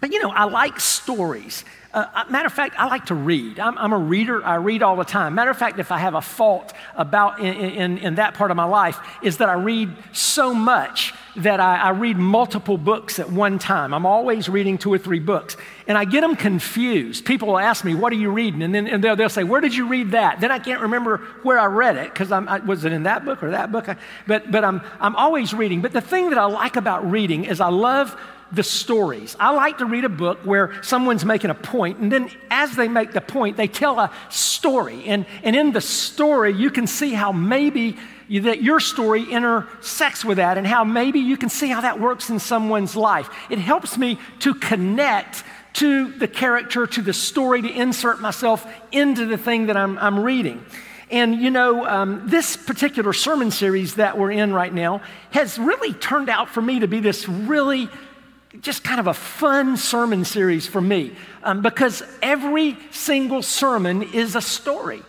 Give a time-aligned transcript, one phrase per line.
[0.00, 1.64] But you know, I like stories.
[1.92, 3.58] Uh, matter of fact, I like to read.
[3.58, 4.44] I'm, I'm, a reader.
[4.44, 5.34] I read all the time.
[5.34, 8.58] Matter of fact, if I have a fault about in, in, in that part of
[8.58, 13.30] my life, is that I read so much that I, I, read multiple books at
[13.32, 13.94] one time.
[13.94, 15.56] I'm always reading two or three books,
[15.86, 17.24] and I get them confused.
[17.24, 19.60] People will ask me, "What are you reading?" And then and they'll, they'll, say, "Where
[19.60, 22.84] did you read that?" Then I can't remember where I read it because I, was
[22.84, 23.88] it in that book or that book?
[23.88, 23.96] I,
[24.26, 25.80] but but I'm I'm always reading.
[25.80, 28.16] But the thing that I like about reading is I love
[28.50, 29.36] the stories.
[29.38, 32.88] I like to read a book where someone's making a point, and then as they
[32.88, 35.04] make the point, they tell a story.
[35.06, 40.24] And, and in the story, you can see how maybe you, that your story intersects
[40.24, 43.28] with that, and how maybe you can see how that works in someone's life.
[43.50, 49.26] It helps me to connect to the character, to the story, to insert myself into
[49.26, 50.64] the thing that I'm, I'm reading.
[51.10, 55.94] And you know, um, this particular sermon series that we're in right now has really
[55.94, 57.88] turned out for me to be this really
[58.60, 61.12] just kind of a fun sermon series for me
[61.42, 65.02] um, because every single sermon is a story.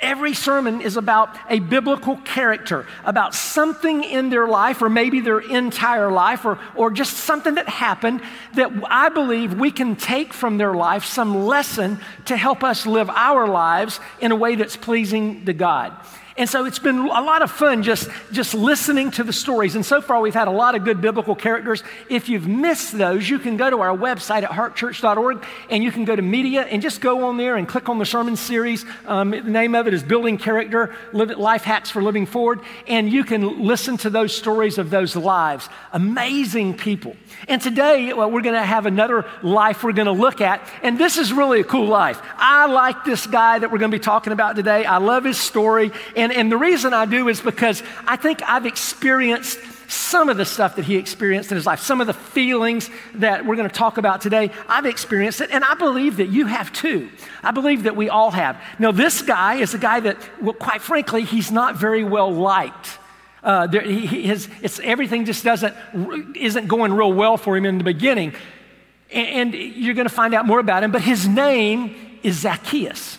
[0.00, 5.38] Every sermon is about a biblical character, about something in their life, or maybe their
[5.40, 8.20] entire life, or, or just something that happened
[8.54, 13.08] that I believe we can take from their life some lesson to help us live
[13.08, 15.94] our lives in a way that's pleasing to God.
[16.36, 19.76] And so it's been a lot of fun just, just listening to the stories.
[19.76, 21.84] And so far, we've had a lot of good biblical characters.
[22.08, 26.04] If you've missed those, you can go to our website at heartchurch.org and you can
[26.04, 28.84] go to media and just go on there and click on the sermon series.
[29.06, 32.60] Um, the name of it is Building Character Life Hacks for Living Forward.
[32.88, 35.68] And you can listen to those stories of those lives.
[35.92, 37.16] Amazing people.
[37.46, 40.68] And today, well, we're going to have another life we're going to look at.
[40.82, 42.20] And this is really a cool life.
[42.36, 44.84] I like this guy that we're going to be talking about today.
[44.84, 45.92] I love his story.
[46.16, 49.58] And, and the reason I do is because I think I've experienced
[49.88, 53.44] some of the stuff that he experienced in his life, some of the feelings that
[53.44, 54.50] we're going to talk about today.
[54.68, 57.10] I've experienced it, and I believe that you have too.
[57.42, 58.60] I believe that we all have.
[58.78, 62.98] Now, this guy is a guy that, well, quite frankly, he's not very well liked.
[63.42, 65.74] Uh, there, he, it's, everything just doesn't,
[66.34, 68.34] isn't going real well for him in the beginning.
[69.12, 73.18] And, and you're going to find out more about him, but his name is Zacchaeus.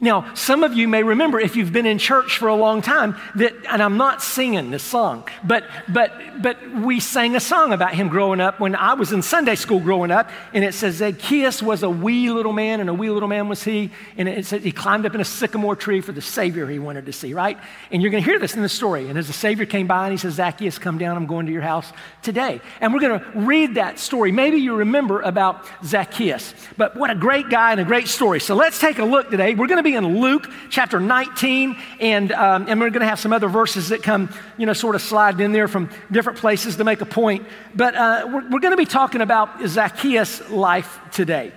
[0.00, 3.16] Now, some of you may remember if you've been in church for a long time
[3.34, 7.94] that, and I'm not singing this song, but, but, but we sang a song about
[7.94, 11.60] him growing up when I was in Sunday school growing up, and it says Zacchaeus
[11.62, 14.62] was a wee little man, and a wee little man was he, and it says
[14.62, 17.58] he climbed up in a sycamore tree for the Savior he wanted to see, right?
[17.90, 19.08] And you're going to hear this in the story.
[19.08, 21.52] And as the Savior came by and he says, Zacchaeus, come down, I'm going to
[21.52, 21.92] your house
[22.22, 22.60] today.
[22.80, 24.30] And we're going to read that story.
[24.30, 28.38] Maybe you remember about Zacchaeus, but what a great guy and a great story.
[28.38, 29.54] So let's take a look today.
[29.54, 33.20] We're going to be in Luke chapter 19, and, um, and we're going to have
[33.20, 36.76] some other verses that come, you know, sort of slide in there from different places
[36.76, 37.46] to make a point.
[37.74, 41.52] But uh, we're, we're going to be talking about Zacchaeus' life today.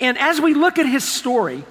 [0.00, 1.64] And as we look at his story,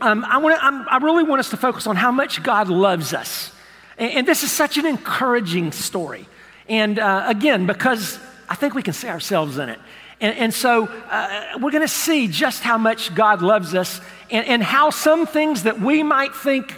[0.00, 0.58] um, I, wanna,
[0.90, 3.52] I, really want us to focus on how much God loves us.
[3.98, 6.28] And, and this is such an encouraging story.
[6.68, 8.18] And uh, again, because
[8.48, 9.78] I think we can see ourselves in it.
[10.22, 14.00] And, and so uh, we're going to see just how much God loves us
[14.30, 16.72] and, and, how some things that we might think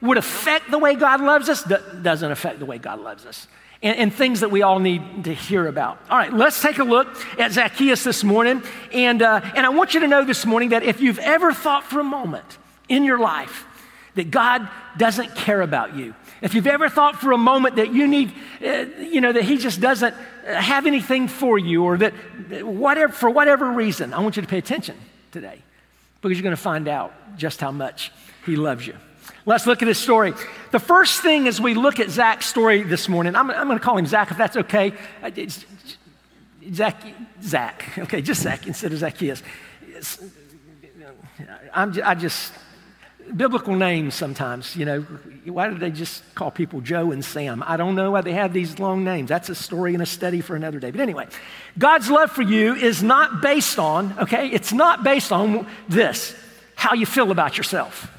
[0.00, 3.46] would affect the way God loves us doesn't affect the way God loves us.
[3.82, 6.00] And, and, things that we all need to hear about.
[6.08, 7.08] All right, let's take a look
[7.38, 8.62] at Zacchaeus this morning.
[8.92, 11.84] And, uh, and I want you to know this morning that if you've ever thought
[11.84, 12.58] for a moment
[12.88, 13.66] in your life
[14.14, 18.06] that God doesn't care about you, if you've ever thought for a moment that you
[18.06, 18.32] need,
[18.64, 20.14] uh, you know, that He just doesn't
[20.44, 22.12] have anything for you or that
[22.62, 24.96] whatever, for whatever reason, I want you to pay attention
[25.32, 25.62] today
[26.20, 28.12] because you're going to find out just how much
[28.44, 28.94] He loves you.
[29.44, 30.34] Let's look at his story.
[30.72, 33.84] The first thing as we look at Zach's story this morning, I'm, I'm going to
[33.84, 34.92] call him Zach if that's okay.
[35.22, 35.30] Uh,
[36.72, 37.00] Zach,
[37.42, 39.42] Zach, okay, just Zach instead of Zacchaeus.
[41.72, 42.52] I'm, I just,
[43.34, 45.00] biblical names sometimes, you know.
[45.44, 47.62] Why did they just call people Joe and Sam?
[47.66, 49.28] I don't know why they have these long names.
[49.28, 50.90] That's a story and a study for another day.
[50.90, 51.26] But anyway,
[51.78, 56.34] God's love for you is not based on, okay, it's not based on this,
[56.74, 58.10] how you feel about yourself.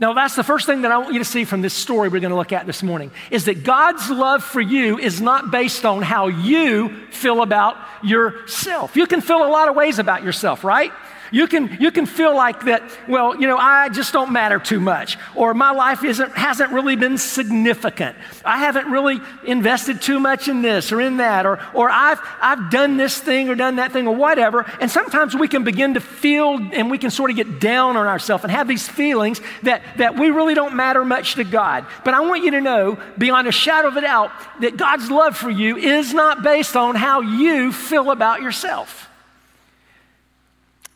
[0.00, 2.20] Now, that's the first thing that I want you to see from this story we're
[2.20, 5.84] going to look at this morning is that God's love for you is not based
[5.84, 8.96] on how you feel about yourself.
[8.96, 10.90] You can feel a lot of ways about yourself, right?
[11.30, 14.80] You can, you can feel like that, well, you know, I just don't matter too
[14.80, 18.16] much, or my life isn't, hasn't really been significant.
[18.44, 22.70] I haven't really invested too much in this or in that, or, or I've, I've
[22.70, 24.66] done this thing or done that thing or whatever.
[24.80, 28.06] And sometimes we can begin to feel and we can sort of get down on
[28.06, 31.86] ourselves and have these feelings that, that we really don't matter much to God.
[32.04, 35.36] But I want you to know, beyond a shadow of a doubt, that God's love
[35.36, 39.09] for you is not based on how you feel about yourself.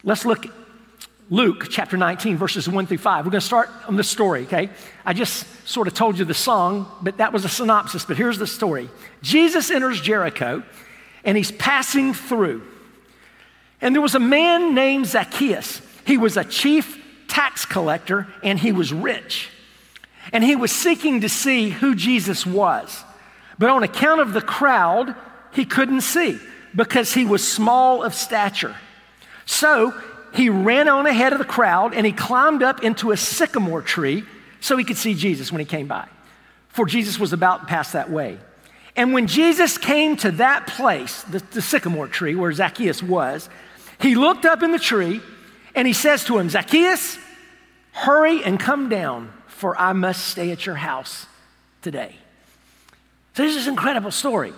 [0.07, 0.47] Let's look
[1.31, 3.25] Luke chapter 19, verses 1 through 5.
[3.25, 4.69] We're going to start on the story, okay?
[5.07, 8.05] I just sort of told you the song, but that was a synopsis.
[8.05, 8.91] But here's the story
[9.23, 10.63] Jesus enters Jericho
[11.25, 12.63] and he's passing through.
[13.81, 15.81] And there was a man named Zacchaeus.
[16.07, 19.49] He was a chief tax collector and he was rich.
[20.35, 23.03] And he was seeking to see who Jesus was.
[23.59, 25.17] But on account of the crowd,
[25.55, 26.39] he couldn't see
[26.77, 28.77] because he was small of stature.
[29.47, 29.95] So
[30.35, 34.25] he ran on ahead of the crowd and he climbed up into a sycamore tree
[34.61, 36.09] so he could see Jesus when he came by.
[36.69, 38.39] For Jesus was about to pass that way.
[38.97, 43.49] And when Jesus came to that place, the, the sycamore tree where Zacchaeus was,
[44.01, 45.21] he looked up in the tree
[45.75, 47.19] and he says to him, Zacchaeus,
[47.93, 51.27] hurry and come down, for I must stay at your house
[51.83, 52.15] today.
[53.35, 54.53] So this is an incredible story.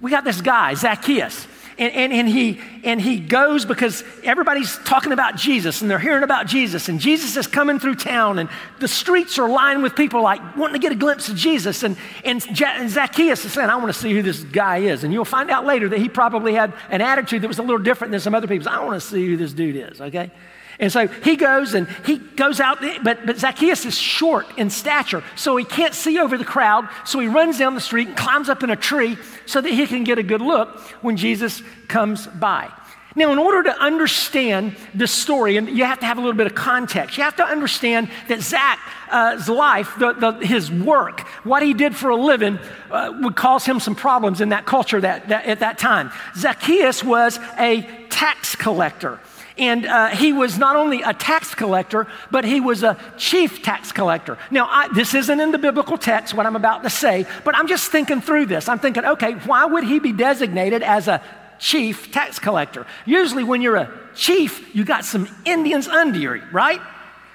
[0.00, 1.46] We got this guy, Zacchaeus.
[1.78, 6.22] And, and, and, he, and he goes because everybody's talking about Jesus and they're hearing
[6.22, 6.88] about Jesus.
[6.88, 8.48] And Jesus is coming through town and
[8.78, 11.82] the streets are lined with people like wanting to get a glimpse of Jesus.
[11.82, 15.04] And, and Zacchaeus is saying, I want to see who this guy is.
[15.04, 17.78] And you'll find out later that he probably had an attitude that was a little
[17.78, 18.66] different than some other people's.
[18.66, 20.30] I want to see who this dude is, okay?
[20.78, 25.22] And so he goes and he goes out, but, but Zacchaeus is short in stature,
[25.36, 26.88] so he can't see over the crowd.
[27.04, 29.16] So he runs down the street and climbs up in a tree
[29.52, 32.72] so that he can get a good look when Jesus comes by.
[33.14, 36.46] Now, in order to understand this story, and you have to have a little bit
[36.46, 41.74] of context, you have to understand that Zach's life, the, the, his work, what he
[41.74, 42.58] did for a living,
[42.90, 46.10] uh, would cause him some problems in that culture that, that, at that time.
[46.34, 49.20] Zacchaeus was a tax collector.
[49.58, 53.92] And uh, he was not only a tax collector, but he was a chief tax
[53.92, 54.36] collector.
[54.50, 57.68] Now, I, this isn't in the biblical text, what I'm about to say, but I'm
[57.68, 58.68] just thinking through this.
[58.68, 61.22] I'm thinking, okay, why would he be designated as a
[61.60, 62.84] chief tax collector?
[63.06, 66.80] Usually, when you're a chief, you got some Indians under you, right?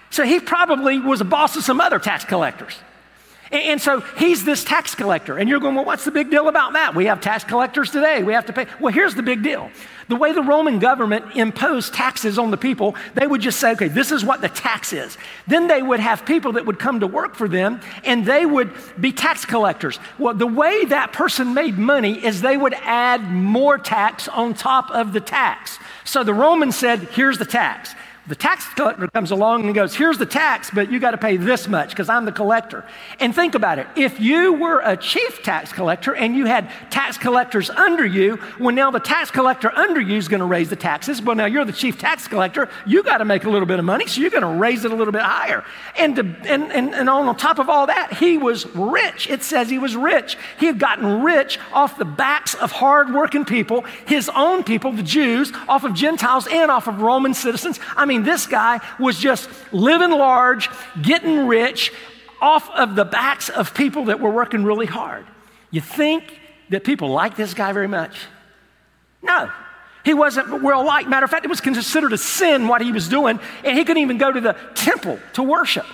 [0.10, 2.76] So he probably was a boss of some other tax collectors.
[3.52, 5.38] And so he's this tax collector.
[5.38, 6.96] And you're going, well, what's the big deal about that?
[6.96, 8.24] We have tax collectors today.
[8.24, 8.68] We have to pay.
[8.80, 9.72] Well, here's the big deal.
[10.10, 13.90] The way the Roman government imposed taxes on the people, they would just say, okay,
[13.90, 15.18] this is what the tax is.
[15.48, 18.72] Then they would have people that would come to work for them and they would
[19.00, 20.00] be tax collectors.
[20.18, 24.90] Well, the way that person made money is they would add more tax on top
[24.92, 25.78] of the tax.
[26.06, 27.94] So the Romans said, here's the tax.
[28.28, 31.38] The tax collector comes along and goes, Here's the tax, but you got to pay
[31.38, 32.84] this much because I'm the collector.
[33.22, 33.88] And think about it.
[33.96, 38.76] If you were a chief tax collector and you had tax collectors under you, well,
[38.76, 41.22] now the tax collector under you is going to raise the taxes.
[41.22, 42.68] Well, now you're the chief tax collector.
[42.86, 44.92] You got to make a little bit of money, so you're going to raise it
[44.92, 45.64] a little bit higher.
[45.98, 49.30] And, to, and, and, and on top of all that, he was rich.
[49.30, 50.38] It says he was rich.
[50.60, 55.54] He had gotten rich off the backs of hardworking people, his own people, the Jews,
[55.70, 57.80] off of Gentiles and off of Roman citizens.
[57.96, 60.70] I mean, mean, this guy was just living large,
[61.02, 61.92] getting rich
[62.42, 65.26] off of the backs of people that were working really hard.
[65.72, 68.18] You think that people like this guy very much?
[69.22, 69.52] No.
[70.04, 71.10] He wasn't well liked.
[71.10, 74.02] Matter of fact, it was considered a sin what he was doing, and he couldn't
[74.02, 75.86] even go to the temple to worship.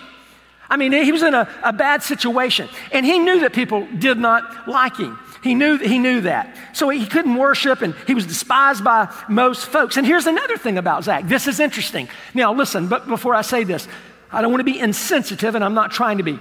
[0.69, 4.17] I mean, he was in a, a bad situation, and he knew that people did
[4.17, 5.19] not like him.
[5.44, 6.56] He knew, that he knew that.
[6.72, 9.98] So he couldn't worship and he was despised by most folks.
[9.98, 11.28] And here's another thing about Zach.
[11.28, 12.07] This is interesting.
[12.33, 13.88] Now, listen, but before I say this,
[14.31, 16.40] I don't want to be insensitive and I'm not trying to be.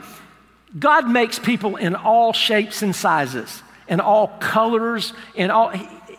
[0.78, 5.72] God makes people in all shapes and sizes, in all colors, in all.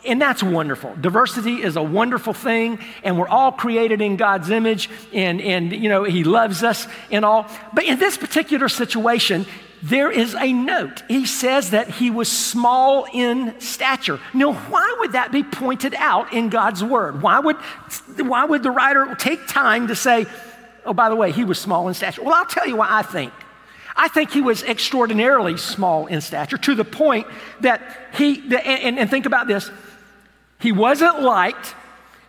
[0.06, 0.94] And that's wonderful.
[1.00, 5.90] Diversity is a wonderful thing, and we're all created in God's image, and, and you
[5.90, 7.48] know, He loves us and all.
[7.74, 9.46] But in this particular situation,
[9.84, 11.04] there is a note.
[11.10, 14.18] He says that he was small in stature.
[14.34, 17.22] Now, why would that be pointed out in God's word?
[17.22, 17.58] Why would,
[18.18, 20.26] why would the writer take time to say,
[20.86, 22.24] oh, by the way, he was small in stature?
[22.24, 23.34] Well, I'll tell you why I think.
[23.94, 27.28] I think he was extraordinarily small in stature to the point
[27.60, 27.82] that
[28.14, 29.70] he, and, and think about this,
[30.60, 31.76] he wasn't liked,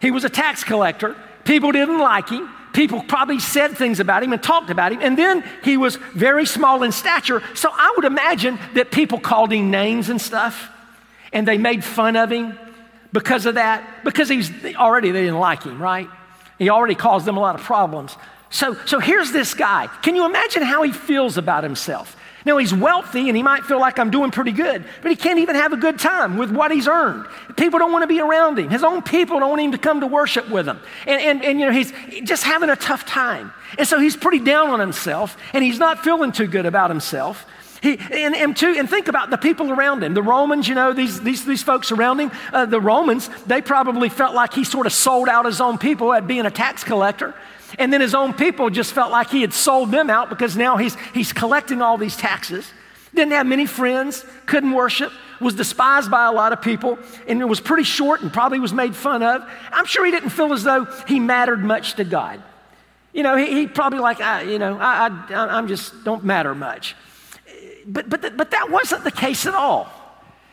[0.00, 4.32] he was a tax collector, people didn't like him people probably said things about him
[4.32, 4.98] and talked about him.
[5.00, 7.42] And then he was very small in stature.
[7.54, 10.70] So I would imagine that people called him names and stuff.
[11.32, 12.58] And they made fun of him
[13.12, 14.04] because of that.
[14.04, 16.08] Because he's already, they didn't like him, right?
[16.58, 18.16] He already caused them a lot of problems.
[18.50, 19.88] So, so here's this guy.
[20.02, 22.16] Can you imagine how he feels about himself?
[22.44, 25.38] Now, he's wealthy and he might feel like I'm doing pretty good, but he can't
[25.38, 27.26] even have a good time with what he's earned.
[27.56, 28.68] People don't want to be around him.
[28.68, 30.78] His own people don't want him to come to worship with him.
[31.06, 33.52] And, and, and you know, he's just having a tough time.
[33.78, 37.46] And so he's pretty down on himself and he's not feeling too good about himself.
[37.80, 40.14] He, and, and, two, and think about the people around him.
[40.14, 44.08] The Romans, you know, these, these, these folks around him, uh, the Romans, they probably
[44.08, 47.34] felt like he sort of sold out his own people at being a tax collector.
[47.78, 50.76] And then his own people just felt like he had sold them out because now
[50.76, 52.70] he's, he's collecting all these taxes.
[53.14, 57.44] Didn't have many friends, couldn't worship, was despised by a lot of people, and it
[57.44, 59.48] was pretty short and probably was made fun of.
[59.70, 62.42] I'm sure he didn't feel as though he mattered much to God.
[63.12, 66.54] You know, he, he probably like, I, you know, I, I, I'm just don't matter
[66.54, 66.96] much
[67.86, 69.90] but, but, but that wasn't the case at all.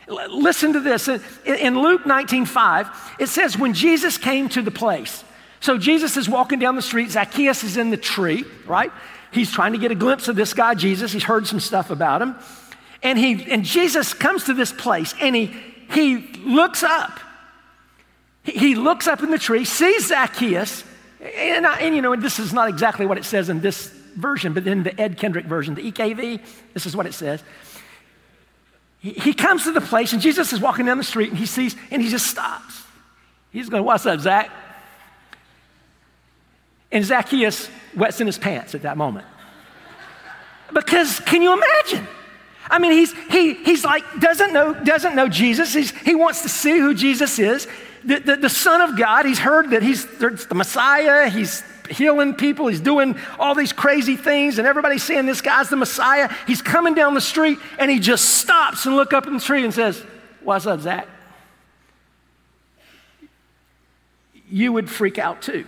[0.07, 1.07] Listen to this.
[1.45, 5.23] In Luke 19 5, it says, When Jesus came to the place,
[5.61, 8.91] so Jesus is walking down the street, Zacchaeus is in the tree, right?
[9.31, 11.11] He's trying to get a glimpse of this guy, Jesus.
[11.13, 12.35] He's heard some stuff about him.
[13.03, 15.55] And, he, and Jesus comes to this place and he,
[15.91, 17.19] he looks up.
[18.43, 20.83] He, looks up in the tree, sees Zacchaeus,
[21.21, 24.65] and, and you know, this is not exactly what it says in this version, but
[24.65, 26.41] in the Ed Kendrick version, the EKV,
[26.73, 27.43] this is what it says.
[28.99, 31.45] He, he comes to the place, and Jesus is walking down the street, and he
[31.45, 32.81] sees, and he just stops.
[33.51, 34.49] He's going, What's up, Zach?
[36.91, 39.25] And Zacchaeus wets in his pants at that moment.
[40.73, 42.07] Because can you imagine?
[42.69, 45.73] I mean, he's, he, he's like, doesn't know, doesn't know Jesus.
[45.73, 47.67] He's, he wants to see who Jesus is.
[48.03, 51.29] The, the, the Son of God, he's heard that he's the Messiah.
[51.29, 52.67] He's healing people.
[52.67, 56.33] He's doing all these crazy things, and everybody's saying this guy's the Messiah.
[56.47, 59.63] He's coming down the street, and he just stops and look up in the tree
[59.63, 60.03] and says,
[60.43, 61.07] What's up, Zach?
[64.49, 65.65] You would freak out too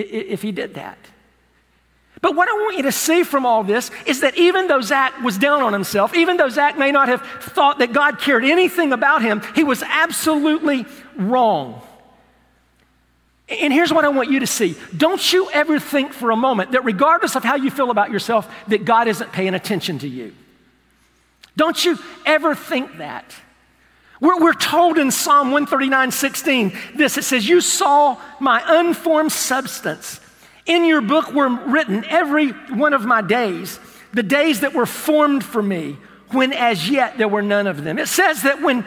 [0.00, 0.98] if he did that.
[2.20, 5.20] But what I want you to see from all this is that even though Zach
[5.22, 8.92] was down on himself, even though Zach may not have thought that God cared anything
[8.92, 10.84] about him, he was absolutely
[11.16, 11.80] wrong.
[13.48, 14.76] And here's what I want you to see.
[14.96, 18.52] Don't you ever think for a moment that regardless of how you feel about yourself,
[18.68, 20.34] that God isn't paying attention to you.
[21.56, 23.32] Don't you ever think that.
[24.20, 30.20] We're, we're told in Psalm 139 16 this it says, You saw my unformed substance.
[30.66, 33.80] In your book were written every one of my days,
[34.12, 35.96] the days that were formed for me,
[36.30, 37.98] when as yet there were none of them.
[37.98, 38.84] It says that when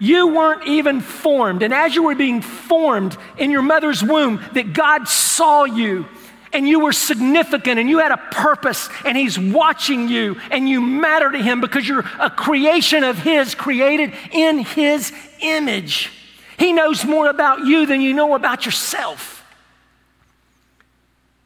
[0.00, 1.62] you weren't even formed.
[1.62, 6.08] And as you were being formed in your mother's womb, that God saw you
[6.52, 10.80] and you were significant and you had a purpose and He's watching you and you
[10.80, 16.10] matter to Him because you're a creation of His, created in His image.
[16.58, 19.40] He knows more about you than you know about yourself.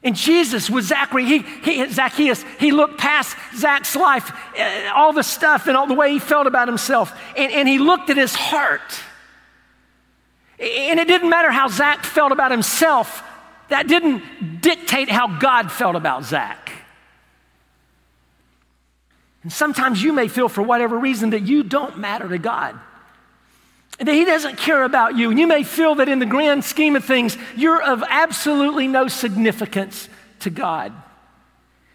[0.02, 5.22] And Jesus with Zachary, he, he, Zacchaeus, he looked past Zach's life, uh, all the
[5.22, 8.34] stuff and all the way he felt about himself, and, and he looked at his
[8.34, 9.00] heart.
[10.58, 13.22] And it didn't matter how Zach felt about himself,
[13.68, 16.72] that didn't dictate how God felt about Zach.
[19.42, 22.78] And sometimes you may feel, for whatever reason, that you don't matter to God
[23.98, 25.30] that he doesn't care about you.
[25.30, 29.08] And you may feel that in the grand scheme of things, you're of absolutely no
[29.08, 30.08] significance
[30.40, 30.92] to God,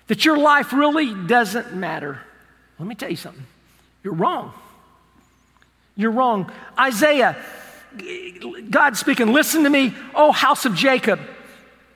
[0.07, 2.19] that your life really doesn't matter.
[2.77, 3.45] Let me tell you something
[4.03, 4.53] you're wrong.
[5.95, 6.49] You're wrong.
[6.79, 7.35] Isaiah,
[8.69, 11.19] God speaking, listen to me, oh house of Jacob.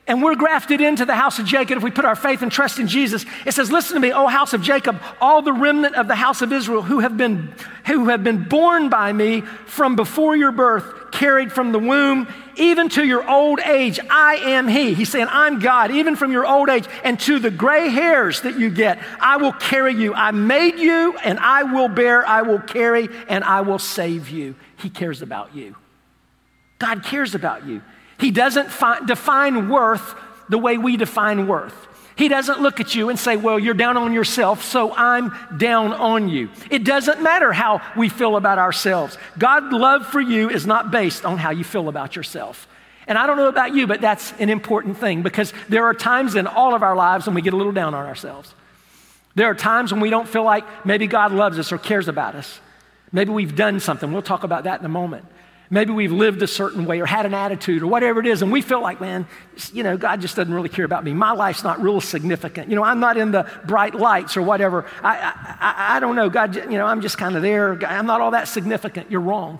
[0.05, 2.77] And we're grafted into the house of Jacob if we put our faith and trust
[2.77, 3.25] in Jesus.
[3.45, 6.41] It says, Listen to me, O house of Jacob, all the remnant of the house
[6.41, 7.53] of Israel who have been,
[7.85, 12.89] who have been born by me from before your birth, carried from the womb, even
[12.89, 13.97] to your old age.
[14.09, 14.93] I am He.
[14.93, 18.59] He's saying, I'm God, even from your old age, and to the gray hairs that
[18.59, 20.13] you get, I will carry you.
[20.13, 24.55] I made you, and I will bear, I will carry, and I will save you.
[24.75, 25.77] He cares about you.
[26.79, 27.81] God cares about you.
[28.19, 30.15] He doesn't fi- define worth
[30.49, 31.87] the way we define worth.
[32.15, 35.93] He doesn't look at you and say, Well, you're down on yourself, so I'm down
[35.93, 36.49] on you.
[36.69, 39.17] It doesn't matter how we feel about ourselves.
[39.37, 42.67] God's love for you is not based on how you feel about yourself.
[43.07, 46.35] And I don't know about you, but that's an important thing because there are times
[46.35, 48.53] in all of our lives when we get a little down on ourselves.
[49.35, 52.35] There are times when we don't feel like maybe God loves us or cares about
[52.35, 52.59] us.
[53.11, 54.11] Maybe we've done something.
[54.13, 55.25] We'll talk about that in a moment.
[55.73, 58.51] Maybe we've lived a certain way or had an attitude or whatever it is, and
[58.51, 59.25] we feel like, man,
[59.73, 61.13] you know, God just doesn't really care about me.
[61.13, 62.69] My life's not real significant.
[62.69, 64.85] You know, I'm not in the bright lights or whatever.
[65.01, 66.29] I, I, I don't know.
[66.29, 67.83] God, you know, I'm just kind of there.
[67.87, 69.09] I'm not all that significant.
[69.09, 69.57] You're wrong.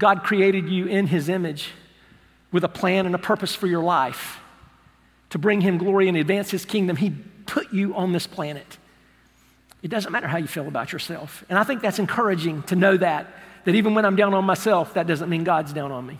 [0.00, 1.70] God created you in His image
[2.50, 4.40] with a plan and a purpose for your life
[5.30, 6.96] to bring Him glory and advance His kingdom.
[6.96, 7.14] He
[7.46, 8.78] put you on this planet.
[9.80, 11.44] It doesn't matter how you feel about yourself.
[11.48, 13.32] And I think that's encouraging to know that
[13.68, 16.18] that even when I'm down on myself, that doesn't mean God's down on me.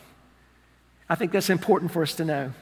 [1.08, 2.52] I think that's important for us to know.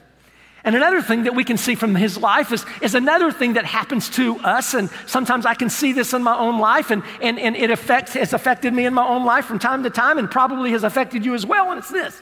[0.63, 3.65] And another thing that we can see from his life is, is another thing that
[3.65, 4.73] happens to us.
[4.73, 8.13] And sometimes I can see this in my own life, and, and, and it affects,
[8.13, 11.25] has affected me in my own life from time to time, and probably has affected
[11.25, 11.69] you as well.
[11.69, 12.21] And it's this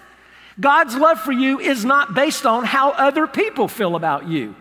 [0.59, 4.55] God's love for you is not based on how other people feel about you.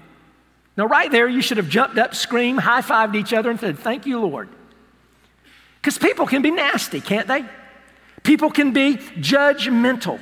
[0.77, 3.79] Now, right there, you should have jumped up, screamed, high fived each other, and said,
[3.79, 4.51] Thank you, Lord.
[5.81, 7.47] Because people can be nasty, can't they?
[8.25, 10.19] People can be judgmental.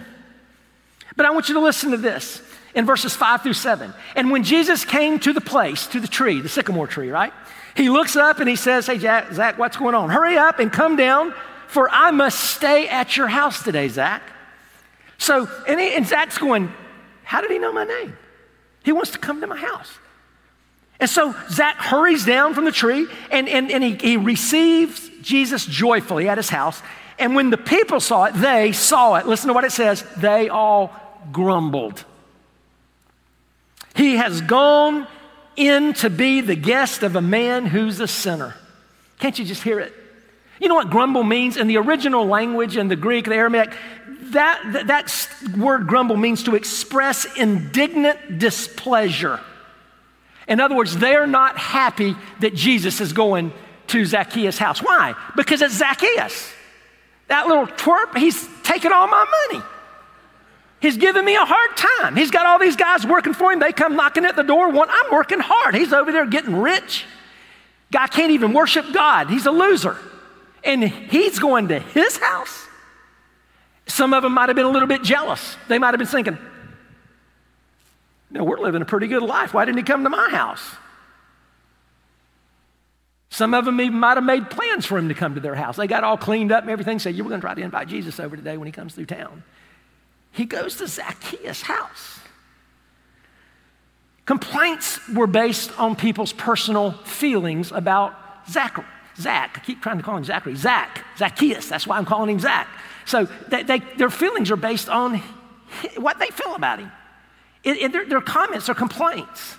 [1.17, 2.43] But I want you to listen to this
[2.75, 3.95] in verses five through seven.
[4.15, 7.33] And when Jesus came to the place, to the tree, the sycamore tree, right?
[7.77, 10.11] He looks up and he says, Hey, Jack, Zach, what's going on?
[10.11, 11.33] Hurry up and come down,
[11.69, 14.23] for I must stay at your house today, Zach.
[15.17, 16.73] So, and, he, and Zach's going,
[17.23, 18.17] How did he know my name?
[18.85, 19.91] He wants to come to my house.
[20.99, 25.67] And so Zach hurries down from the tree and, and, and he, he receives Jesus
[25.67, 26.81] joyfully at his house.
[27.23, 29.27] And when the people saw it, they saw it.
[29.27, 30.91] Listen to what it says they all
[31.31, 32.05] grumbled.
[33.95, 35.07] He has gone
[35.55, 38.57] in to be the guest of a man who's a sinner.
[39.21, 39.93] Can't you just hear it?
[40.59, 41.57] You know what grumble means?
[41.57, 43.73] In the original language, in the Greek, the Aramaic,
[44.33, 49.39] that, that, that word grumble means to express indignant displeasure.
[50.49, 53.53] In other words, they're not happy that Jesus is going
[53.89, 54.83] to Zacchaeus' house.
[54.83, 55.15] Why?
[55.37, 56.53] Because it's Zacchaeus.
[57.33, 59.65] That little twerp, he's taking all my money.
[60.81, 62.15] He's giving me a hard time.
[62.15, 63.59] He's got all these guys working for him.
[63.59, 64.69] They come knocking at the door.
[64.69, 65.75] One, I'm working hard.
[65.75, 67.07] He's over there getting rich.
[67.91, 69.31] Guy can't even worship God.
[69.31, 69.97] He's a loser.
[70.63, 72.67] And he's going to his house.
[73.87, 75.57] Some of them might have been a little bit jealous.
[75.69, 76.37] They might have been thinking,
[78.31, 79.55] no, we're living a pretty good life.
[79.55, 80.77] Why didn't he come to my house?
[83.33, 85.77] Some of them even might have made plans for him to come to their house.
[85.77, 87.89] They got all cleaned up and everything, said, You were going to try to invite
[87.89, 89.43] Jesus over today when he comes through town.
[90.33, 92.21] He goes to Zacchaeus' house.
[94.27, 98.15] Complaints were based on people's personal feelings about
[98.51, 98.85] Zachary.
[99.17, 100.55] Zach, I keep trying to call him Zachary.
[100.55, 102.69] Zach, Zacchaeus, that's why I'm calling him Zach.
[103.07, 105.23] So they, they, their feelings are based on
[105.97, 106.93] what they feel about him.
[107.65, 109.57] It, it, their, their, comments are complaints.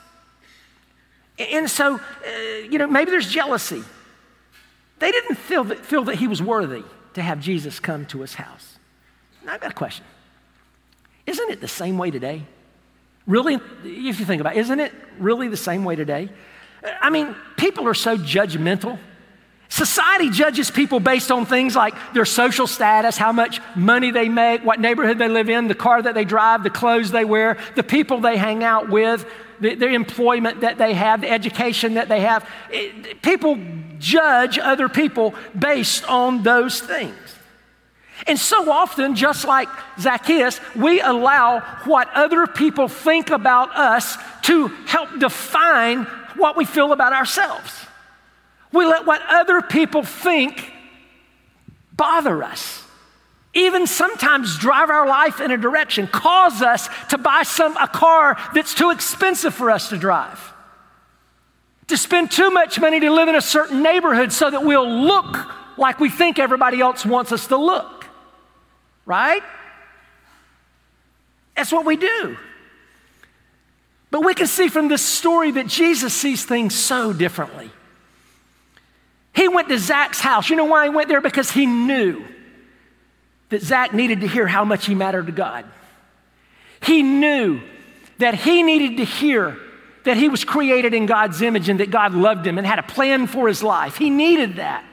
[1.39, 2.29] And so, uh,
[2.69, 3.83] you know, maybe there's jealousy.
[4.99, 6.83] They didn't feel that, feel that he was worthy
[7.15, 8.77] to have Jesus come to his house.
[9.45, 10.05] Now, I've got a question.
[11.25, 12.43] Isn't it the same way today?
[13.25, 16.29] Really, if you think about it, isn't it really the same way today?
[17.01, 18.99] I mean, people are so judgmental.
[19.69, 24.63] Society judges people based on things like their social status, how much money they make,
[24.63, 27.81] what neighborhood they live in, the car that they drive, the clothes they wear, the
[27.81, 29.25] people they hang out with,
[29.63, 32.47] the, the employment that they have, the education that they have.
[32.69, 33.57] It, people
[33.97, 37.15] judge other people based on those things.
[38.27, 44.67] And so often, just like Zacchaeus, we allow what other people think about us to
[44.67, 46.03] help define
[46.35, 47.85] what we feel about ourselves.
[48.71, 50.71] We let what other people think
[51.95, 52.82] bother us.
[53.53, 58.37] Even sometimes drive our life in a direction, cause us to buy some a car
[58.55, 60.53] that's too expensive for us to drive.
[61.87, 65.37] To spend too much money to live in a certain neighborhood so that we'll look
[65.77, 68.03] like we think everybody else wants us to look
[69.05, 69.43] right?
[71.55, 72.37] That's what we do.
[74.11, 77.71] But we can see from this story that Jesus sees things so differently.
[79.35, 80.49] He went to Zach's house.
[80.49, 81.21] You know why he went there?
[81.21, 82.23] Because he knew
[83.53, 85.65] that Zach needed to hear how much he mattered to God.
[86.81, 87.61] He knew
[88.17, 89.57] that he needed to hear
[90.03, 92.83] that he was created in God's image and that God loved him and had a
[92.83, 93.95] plan for his life.
[93.95, 94.83] He needed that.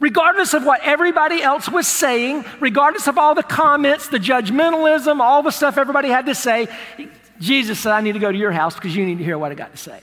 [0.00, 5.42] Regardless of what everybody else was saying, regardless of all the comments, the judgmentalism, all
[5.42, 6.68] the stuff everybody had to say,
[7.40, 9.50] Jesus said, I need to go to your house because you need to hear what
[9.50, 10.00] I got to say.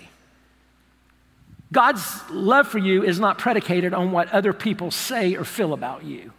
[1.72, 6.04] God's love for you is not predicated on what other people say or feel about
[6.04, 6.34] you.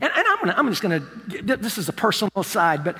[0.00, 2.96] And, and I'm, gonna, I'm just going to, this is a personal side, but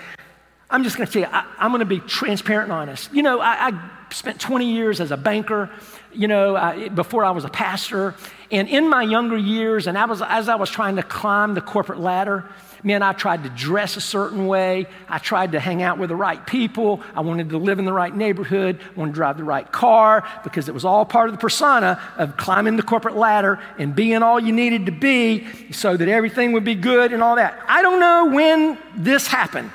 [0.71, 3.13] I'm just going to tell you, I, am going to be transparent and honest.
[3.13, 5.71] You know, I, I spent 20 years as a banker,
[6.13, 8.15] you know, I, before I was a pastor.
[8.51, 11.61] And in my younger years, and I was, as I was trying to climb the
[11.61, 12.49] corporate ladder,
[12.83, 14.87] man, I tried to dress a certain way.
[15.09, 17.01] I tried to hang out with the right people.
[17.15, 18.81] I wanted to live in the right neighborhood.
[18.81, 22.01] I wanted to drive the right car because it was all part of the persona
[22.17, 26.53] of climbing the corporate ladder and being all you needed to be so that everything
[26.53, 27.59] would be good and all that.
[27.69, 29.71] I don't know when this happened,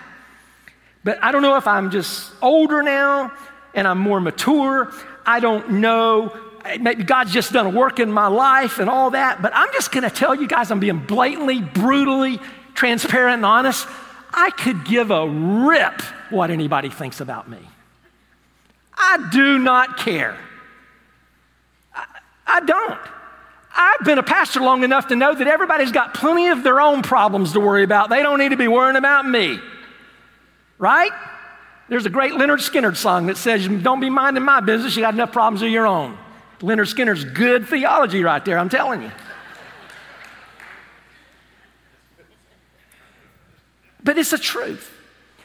[1.04, 3.32] but I don't know if I'm just older now
[3.74, 4.91] and I'm more mature.
[5.26, 6.36] I don't know.
[6.82, 9.93] Maybe God's just done a work in my life and all that, but I'm just
[9.93, 12.41] gonna tell you guys, I'm being blatantly, brutally
[12.78, 13.88] transparent and honest.
[14.34, 17.60] I could give a rip what anybody thinks about me.
[18.96, 20.38] I do not care.
[21.94, 22.06] I,
[22.46, 23.00] I don't.
[23.76, 27.02] I've been a pastor long enough to know that everybody's got plenty of their own
[27.02, 28.10] problems to worry about.
[28.10, 29.60] They don't need to be worrying about me.
[30.78, 31.12] Right?
[31.90, 35.13] There's a great Lynyrd Skynyrd song that says, Don't be minding my business, you got
[35.13, 36.18] enough problems of your own.
[36.60, 39.12] Lynyrd Skynyrd's good theology right there, I'm telling you.
[44.08, 44.89] But it's the truth.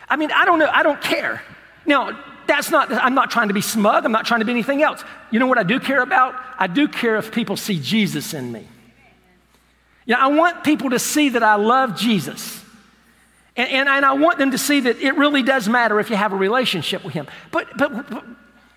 [0.09, 1.43] I mean, I don't know, I don't care.
[1.85, 4.85] Now, that's not, I'm not trying to be smug, I'm not trying to be anything
[4.85, 5.03] else.
[5.33, 6.37] You know what I do care about?
[6.61, 8.65] I do care if people see Jesus in me.
[10.07, 12.65] You know, I want people to see that I love Jesus.
[13.57, 16.15] And, and, and, I want them to see that it really does matter if you
[16.15, 17.27] have a relationship with Him.
[17.51, 18.25] But, but, but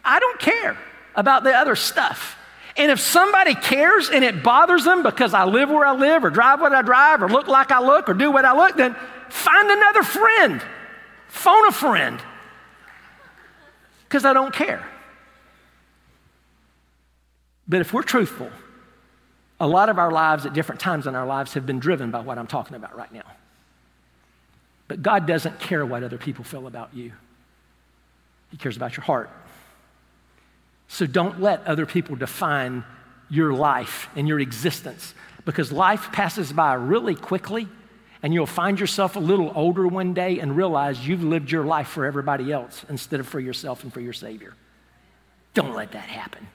[0.04, 0.80] I don't care
[1.14, 2.38] about the other stuff.
[2.76, 6.32] And if somebody cares and it bothers them because I live where I live or
[6.32, 8.96] drive what I drive or look like I look or do what I look, then
[9.36, 10.62] find another friend.
[11.28, 12.20] Phone a friend.
[14.04, 14.88] Because I don't care.
[17.68, 18.50] But if we're truthful,
[19.60, 22.22] a lot of our lives at different times in our lives have been driven by
[22.22, 23.24] what I'm talking about right now.
[24.88, 27.12] But God doesn't care what other people feel about you,
[28.52, 29.30] He cares about your heart.
[30.88, 32.84] So don't let other people define
[33.30, 37.68] your life and your existence because life passes by really quickly
[38.24, 41.88] and you'll find yourself a little older one day and realize you've lived your life
[41.88, 44.54] for everybody else instead of for yourself and for your Savior.
[45.54, 46.48] Don't let that happen.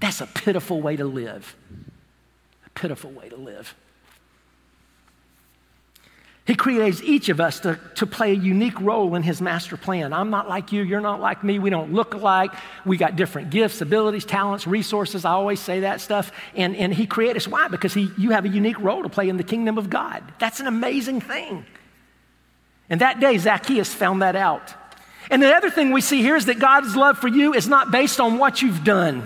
[0.00, 1.56] That's a pitiful way to live.
[2.66, 3.74] A pitiful way to live.
[6.50, 10.12] He creates each of us to, to play a unique role in His master plan.
[10.12, 12.50] I'm not like you, you're not like me, we don't look alike.
[12.84, 15.24] We got different gifts, abilities, talents, resources.
[15.24, 16.32] I always say that stuff.
[16.56, 17.46] And, and He created us.
[17.46, 17.68] Why?
[17.68, 20.24] Because he, you have a unique role to play in the kingdom of God.
[20.40, 21.66] That's an amazing thing.
[22.88, 24.74] And that day, Zacchaeus found that out.
[25.30, 27.92] And the other thing we see here is that God's love for you is not
[27.92, 29.24] based on what you've done,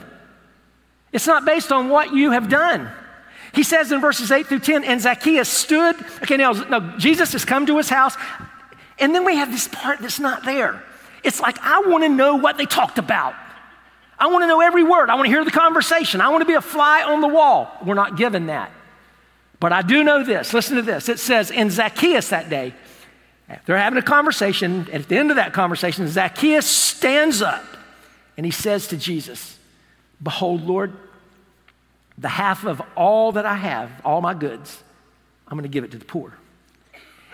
[1.11, 2.91] it's not based on what you have done.
[3.55, 5.97] He says in verses 8 through 10, and Zacchaeus stood.
[6.23, 8.17] Okay, now, now Jesus has come to his house.
[8.99, 10.83] And then we have this part that's not there.
[11.23, 13.35] It's like, I want to know what they talked about.
[14.19, 15.11] I want to know every word.
[15.11, 16.21] I want to hear the conversation.
[16.21, 17.71] I want to be a fly on the wall.
[17.85, 18.71] We're not given that.
[19.61, 20.53] But I do know this.
[20.53, 21.09] Listen to this.
[21.09, 22.75] It says, in Zacchaeus that day,
[23.67, 24.87] they're having a conversation.
[24.93, 27.65] and At the end of that conversation, Zacchaeus stands up
[28.37, 29.59] and he says to Jesus,
[30.23, 30.93] Behold, Lord,
[32.19, 34.83] the half of all that I have, all my goods,
[35.49, 36.35] I'm going to give it to the poor.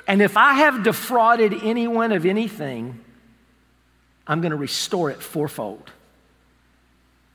[0.06, 2.98] And if I have defrauded anyone of anything,
[4.26, 5.90] I'm going to restore it fourfold.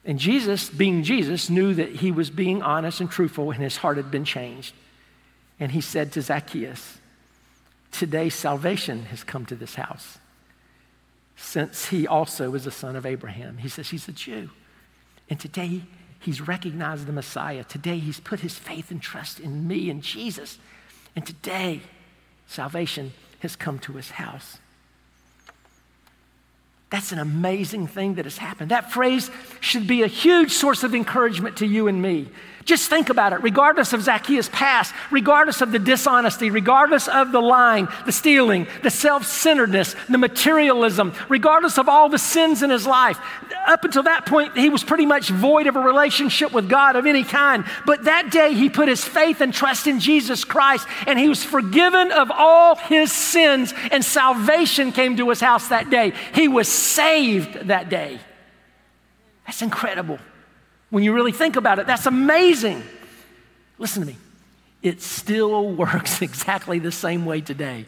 [0.03, 3.97] And Jesus, being Jesus, knew that he was being honest and truthful and his heart
[3.97, 4.75] had been changed.
[5.59, 6.99] And he said to Zacchaeus,
[7.91, 10.17] Today salvation has come to this house,
[11.37, 13.57] since he also is a son of Abraham.
[13.57, 14.49] He says he's a Jew.
[15.29, 15.83] And today
[16.25, 17.63] He's recognized the Messiah.
[17.63, 20.57] Today, he's put his faith and trust in me and Jesus.
[21.15, 21.81] And today,
[22.47, 24.57] salvation has come to his house.
[26.89, 28.71] That's an amazing thing that has happened.
[28.71, 32.29] That phrase should be a huge source of encouragement to you and me.
[32.63, 37.39] Just think about it, regardless of Zacchaeus' past, regardless of the dishonesty, regardless of the
[37.39, 42.87] lying, the stealing, the self centeredness, the materialism, regardless of all the sins in his
[42.87, 43.19] life.
[43.65, 47.05] Up until that point, he was pretty much void of a relationship with God of
[47.05, 47.65] any kind.
[47.85, 51.43] But that day, he put his faith and trust in Jesus Christ, and he was
[51.43, 56.13] forgiven of all his sins, and salvation came to his house that day.
[56.33, 58.19] He was saved that day.
[59.45, 60.19] That's incredible.
[60.89, 62.83] When you really think about it, that's amazing.
[63.77, 64.17] Listen to me.
[64.81, 67.87] It still works exactly the same way today.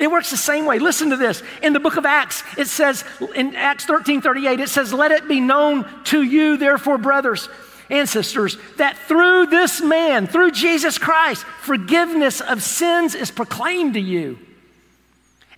[0.00, 0.78] It works the same way.
[0.78, 1.42] Listen to this.
[1.62, 3.04] In the book of Acts, it says,
[3.36, 7.50] in Acts 13 38, it says, Let it be known to you, therefore, brothers
[7.90, 14.00] and sisters, that through this man, through Jesus Christ, forgiveness of sins is proclaimed to
[14.00, 14.38] you.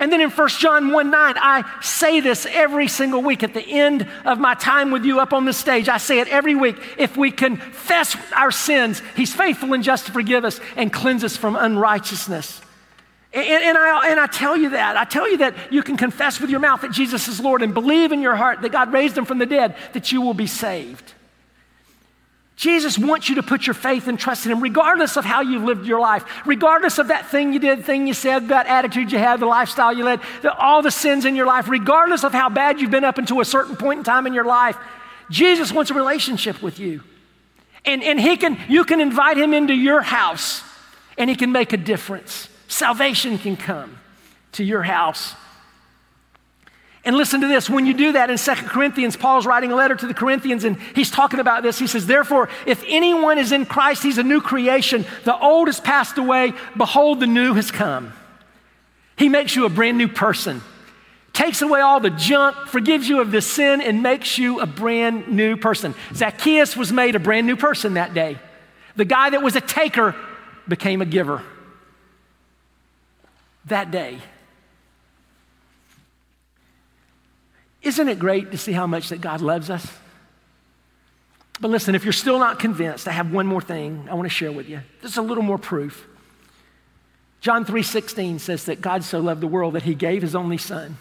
[0.00, 3.64] And then in 1 John 1 9, I say this every single week at the
[3.64, 5.88] end of my time with you up on the stage.
[5.88, 6.76] I say it every week.
[6.98, 11.36] If we confess our sins, He's faithful and just to forgive us and cleanse us
[11.36, 12.60] from unrighteousness.
[13.34, 14.96] And, and, I, and I tell you that.
[14.96, 17.72] I tell you that you can confess with your mouth that Jesus is Lord and
[17.72, 20.46] believe in your heart that God raised Him from the dead, that you will be
[20.46, 21.14] saved.
[22.56, 25.64] Jesus wants you to put your faith and trust in Him, regardless of how you've
[25.64, 29.18] lived your life, regardless of that thing you did, thing you said, that attitude you
[29.18, 32.50] had, the lifestyle you led, the, all the sins in your life, regardless of how
[32.50, 34.76] bad you've been up until a certain point in time in your life.
[35.30, 37.02] Jesus wants a relationship with you.
[37.84, 40.62] And, and he can, you can invite Him into your house,
[41.16, 42.48] and He can make a difference.
[42.72, 43.98] Salvation can come
[44.52, 45.34] to your house.
[47.04, 49.94] And listen to this when you do that in Second Corinthians, Paul's writing a letter
[49.94, 51.78] to the Corinthians and he's talking about this.
[51.78, 55.04] He says, Therefore, if anyone is in Christ, he's a new creation.
[55.24, 56.54] The old has passed away.
[56.74, 58.14] Behold, the new has come.
[59.16, 60.62] He makes you a brand new person,
[61.34, 65.28] takes away all the junk, forgives you of the sin, and makes you a brand
[65.28, 65.94] new person.
[66.14, 68.38] Zacchaeus was made a brand new person that day.
[68.96, 70.16] The guy that was a taker
[70.66, 71.42] became a giver
[73.66, 74.18] that day.
[77.82, 79.86] Isn't it great to see how much that God loves us?
[81.60, 84.34] But listen, if you're still not convinced, I have one more thing I want to
[84.34, 84.80] share with you.
[85.00, 86.06] Just a little more proof.
[87.40, 90.96] John 3:16 says that God so loved the world that he gave his only son,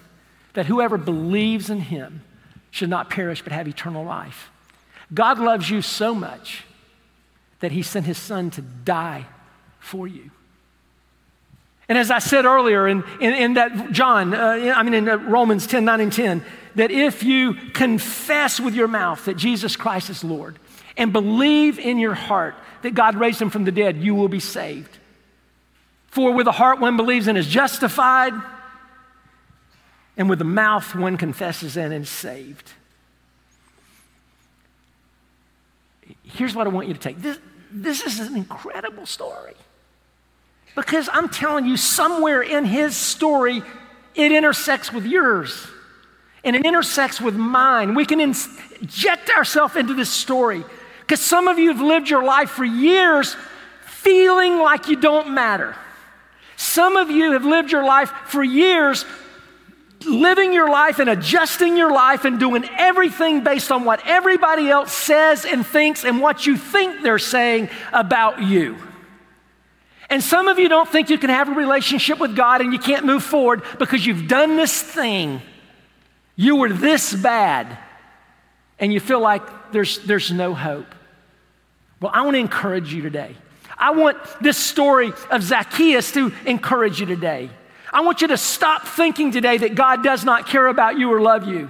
[0.53, 2.23] that whoever believes in him
[2.71, 4.49] should not perish but have eternal life.
[5.13, 6.63] God loves you so much
[7.59, 9.25] that he sent his son to die
[9.79, 10.31] for you.
[11.91, 15.17] And as I said earlier in, in, in that John, uh, I mean in uh,
[15.17, 20.09] Romans 10, 9 and 10, that if you confess with your mouth that Jesus Christ
[20.09, 20.57] is Lord
[20.95, 24.39] and believe in your heart that God raised him from the dead, you will be
[24.39, 24.99] saved.
[26.07, 28.31] For with the heart one believes and is justified,
[30.15, 32.71] and with the mouth one confesses and is saved.
[36.23, 37.37] Here's what I want you to take this,
[37.69, 39.55] this is an incredible story.
[40.75, 43.61] Because I'm telling you, somewhere in his story,
[44.15, 45.67] it intersects with yours
[46.43, 47.93] and it intersects with mine.
[47.93, 50.63] We can inject ourselves into this story
[51.01, 53.35] because some of you have lived your life for years
[53.85, 55.75] feeling like you don't matter.
[56.55, 59.05] Some of you have lived your life for years
[60.05, 64.91] living your life and adjusting your life and doing everything based on what everybody else
[64.91, 68.77] says and thinks and what you think they're saying about you.
[70.11, 72.77] And some of you don't think you can have a relationship with God and you
[72.77, 75.41] can't move forward because you've done this thing
[76.41, 77.77] you were this bad,
[78.79, 80.95] and you feel like there's, there's no hope.
[81.99, 83.35] Well, I want to encourage you today.
[83.77, 87.51] I want this story of Zacchaeus to encourage you today.
[87.93, 91.21] I want you to stop thinking today that God does not care about you or
[91.21, 91.69] love you.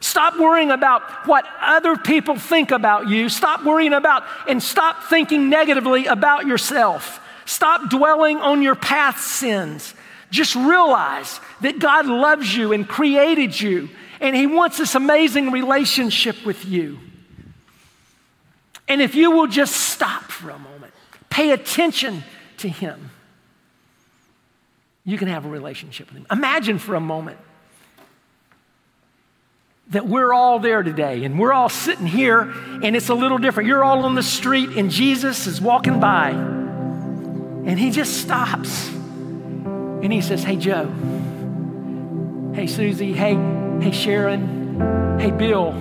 [0.00, 3.28] Stop worrying about what other people think about you.
[3.28, 7.20] Stop worrying about and stop thinking negatively about yourself.
[7.48, 9.94] Stop dwelling on your past sins.
[10.30, 13.88] Just realize that God loves you and created you,
[14.20, 16.98] and He wants this amazing relationship with you.
[18.86, 20.92] And if you will just stop for a moment,
[21.30, 22.22] pay attention
[22.58, 23.10] to Him,
[25.06, 26.26] you can have a relationship with Him.
[26.30, 27.38] Imagine for a moment
[29.88, 32.42] that we're all there today and we're all sitting here
[32.82, 33.68] and it's a little different.
[33.68, 36.66] You're all on the street and Jesus is walking by
[37.68, 38.88] and He just stops
[40.02, 40.86] and he says, Hey, Joe.
[42.54, 43.12] Hey, Susie.
[43.12, 43.34] Hey,
[43.80, 45.18] hey, Sharon.
[45.18, 45.72] Hey, Bill.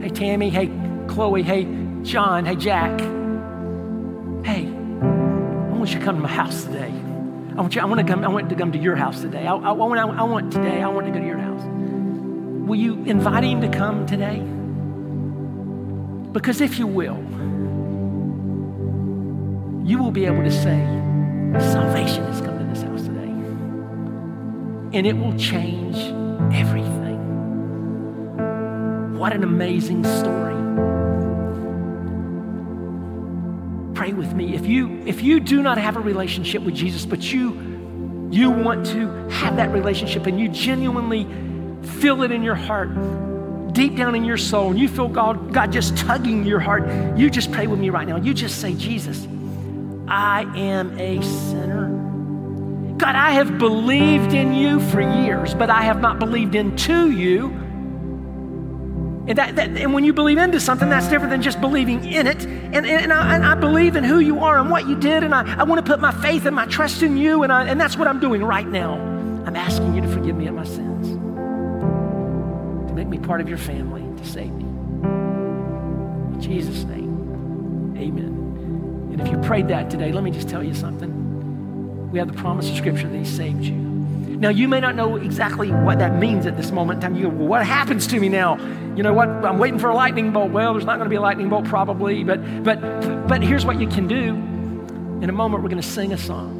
[0.00, 0.50] Hey, Tammy.
[0.50, 0.70] Hey,
[1.08, 1.42] Chloe.
[1.42, 1.66] Hey,
[2.02, 2.44] John.
[2.44, 3.00] Hey, Jack.
[4.44, 6.92] Hey, I want you to come to my house today.
[7.56, 9.46] I want you, I want to come, I want to come to your house today.
[9.46, 11.62] I, I, I, want, I want today, I want to go to your house.
[11.62, 14.38] Will you invite him to come today?
[16.32, 17.16] Because if you will,
[19.86, 20.99] you will be able to say,
[21.58, 23.32] salvation has come to this house today.
[24.92, 25.96] and it will change
[26.54, 27.18] everything.
[29.18, 30.54] What an amazing story.
[33.94, 34.54] Pray with me.
[34.54, 38.86] If you if you do not have a relationship with Jesus, but you you want
[38.86, 41.26] to have that relationship and you genuinely
[42.00, 42.88] feel it in your heart,
[43.72, 47.28] deep down in your soul, and you feel God, God just tugging your heart, you
[47.28, 48.16] just pray with me right now.
[48.16, 49.26] You just say, Jesus,
[50.10, 51.88] I am a sinner.
[52.98, 57.46] God, I have believed in you for years, but I have not believed into you.
[59.28, 62.26] And, that, that, and when you believe into something, that's different than just believing in
[62.26, 62.44] it.
[62.44, 65.32] And, and, I, and I believe in who you are and what you did, and
[65.32, 67.80] I, I want to put my faith and my trust in you, and, I, and
[67.80, 68.94] that's what I'm doing right now.
[69.46, 71.08] I'm asking you to forgive me of my sins,
[72.88, 74.64] to make me part of your family, to save me.
[76.34, 78.49] In Jesus' name, amen.
[79.20, 82.38] And if you prayed that today, let me just tell you something we have the
[82.38, 83.74] promise of Scripture that He saved you.
[83.74, 87.14] Now, you may not know exactly what that means at this moment in time.
[87.14, 88.56] You go, well, what happens to me now?
[88.96, 89.28] You know what?
[89.28, 90.50] I'm waiting for a lightning bolt.
[90.50, 92.80] Well, there's not going to be a lightning bolt probably, but, but,
[93.28, 94.28] but here's what you can do.
[95.22, 96.50] In a moment, we're going to sing a song,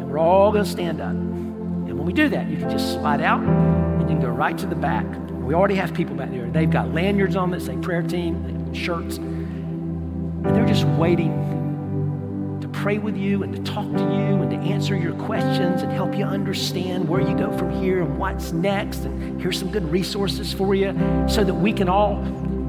[0.00, 1.12] and we're all going to stand up.
[1.12, 4.58] And when we do that, you can just slide out and you can go right
[4.58, 5.06] to the back.
[5.30, 6.46] We already have people back there.
[6.50, 11.59] They've got lanyards on that say prayer team, shirts, and they're just waiting
[12.80, 16.16] pray with you and to talk to you and to answer your questions and help
[16.16, 19.00] you understand where you go from here and what's next.
[19.00, 20.94] And here's some good resources for you
[21.28, 22.16] so that we can all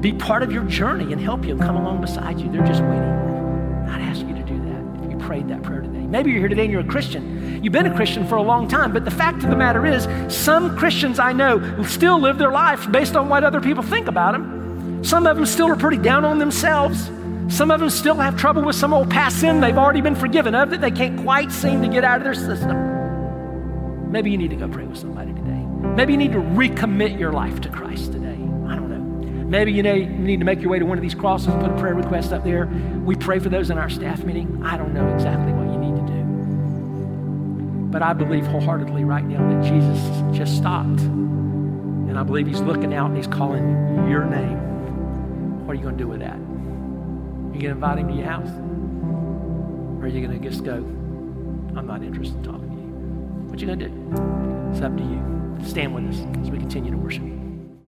[0.02, 2.52] be part of your journey and help you and come along beside you.
[2.52, 3.88] They're just waiting.
[3.88, 6.00] I'd ask you to do that if you prayed that prayer today.
[6.00, 7.64] Maybe you're here today and you're a Christian.
[7.64, 10.06] You've been a Christian for a long time, but the fact of the matter is,
[10.28, 14.32] some Christians I know still live their life based on what other people think about
[14.32, 15.02] them.
[15.02, 17.10] Some of them still are pretty down on themselves.
[17.48, 20.54] Some of them still have trouble with some old past sin they've already been forgiven
[20.54, 24.10] of that they can't quite seem to get out of their system.
[24.10, 25.64] Maybe you need to go pray with somebody today.
[25.96, 28.28] Maybe you need to recommit your life to Christ today.
[28.28, 28.98] I don't know.
[29.44, 31.94] Maybe you need to make your way to one of these crosses, put a prayer
[31.94, 32.66] request up there.
[33.04, 34.62] We pray for those in our staff meeting.
[34.64, 36.22] I don't know exactly what you need to do.
[37.90, 41.00] But I believe wholeheartedly right now that Jesus just stopped.
[41.00, 45.66] And I believe he's looking out and he's calling your name.
[45.66, 46.38] What are you going to do with that?
[47.52, 48.48] You to invite him to your house?
[49.98, 50.76] Or are you to just go,
[51.76, 52.82] I'm not interested in talking to you?
[53.48, 54.70] What you to do?
[54.72, 55.68] It's up to you.
[55.68, 57.41] Stand with us as we continue to worship.